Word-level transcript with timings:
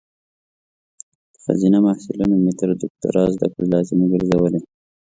په 1.31 1.37
خځینه 1.43 1.77
محصلینو 1.87 2.35
مې 2.43 2.51
تر 2.59 2.69
دوکتوری 2.81 3.21
ذدکړي 3.37 3.65
لازمي 3.73 4.05
ګرزولي 4.13 4.59